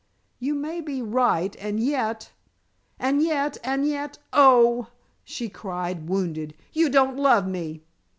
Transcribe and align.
"You 0.39 0.55
may 0.55 0.81
be 0.81 1.03
right, 1.03 1.55
and 1.57 1.79
yet" 1.79 2.31
"And 2.99 3.21
yet, 3.21 3.59
and 3.63 3.85
yet 3.87 4.17
oh," 4.33 4.87
she 5.23 5.47
cried, 5.47 6.09
wounded, 6.09 6.55
"you 6.73 6.89
don't 6.89 7.17
love 7.17 7.45
me." 7.47 7.83